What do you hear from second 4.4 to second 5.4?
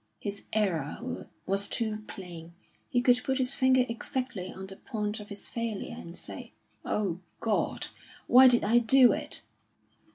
on the point of